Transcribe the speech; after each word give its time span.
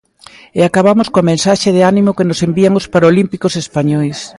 E 0.59 0.61
acabamos 0.69 1.07
coa 1.13 1.27
mensaxe 1.31 1.69
de 1.75 1.81
ánimo 1.91 2.15
que 2.17 2.27
nos 2.29 2.43
envían 2.47 2.77
os 2.79 2.89
parolímpicos 2.93 3.53
españois. 3.63 4.17